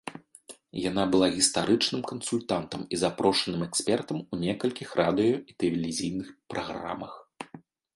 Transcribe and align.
Яна 0.89 1.03
была 1.15 1.27
гістарычным 1.35 2.01
кансультантам 2.13 2.81
і 2.97 3.01
запрошаным 3.03 3.61
экспертам 3.69 4.17
у 4.33 4.43
некалькіх 4.49 4.89
радыё- 5.05 5.41
і 5.53 5.61
тэлевізійных 5.63 6.37
праграмах. 6.55 7.13